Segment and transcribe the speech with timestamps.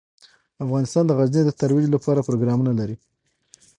[0.63, 2.95] افغانستان د غزني د ترویج لپاره پروګرامونه لري.